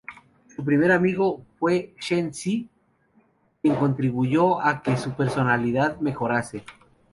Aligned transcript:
Su 0.55 0.65
primer 0.65 0.91
amigo 0.91 1.45
fue 1.59 1.93
Zhen 2.01 2.29
Xi, 2.33 2.67
quien 3.61 3.75
contribuyo 3.75 4.59
a 4.59 4.81
que 4.81 4.97
su 4.97 5.13
personalidad 5.13 5.99
mejorase. 5.99 6.63